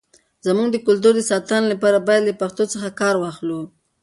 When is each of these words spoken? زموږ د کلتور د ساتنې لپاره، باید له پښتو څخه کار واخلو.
زموږ 0.45 0.67
د 0.71 0.77
کلتور 0.85 1.13
د 1.17 1.21
ساتنې 1.31 1.67
لپاره، 1.73 2.05
باید 2.07 2.23
له 2.25 2.33
پښتو 2.41 2.63
څخه 2.73 2.89
کار 3.01 3.15
واخلو. 3.19 3.61